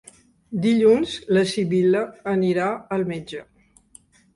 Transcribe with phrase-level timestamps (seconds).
[0.63, 2.03] Dilluns na Sibil·la
[2.35, 2.69] anirà
[2.99, 3.49] al metge.